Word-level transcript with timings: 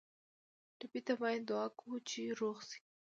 ټپي 0.77 0.99
ته 1.07 1.13
باید 1.21 1.41
دعا 1.49 1.65
کوو 1.77 1.95
چې 2.09 2.21
روغ 2.39 2.57
شي. 2.69 2.79